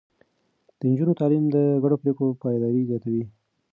[0.77, 3.23] د نجونو تعليم د ګډو پرېکړو پايداري زياتوي.